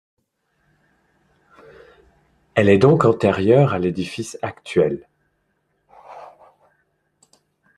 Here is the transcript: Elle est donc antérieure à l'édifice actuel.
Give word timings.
Elle 2.55 2.69
est 2.69 2.79
donc 2.79 3.05
antérieure 3.05 3.73
à 3.73 3.77
l'édifice 3.77 4.35
actuel. 4.41 5.07